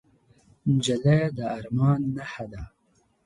[0.73, 2.63] نجلۍ د ارمان نښه ده.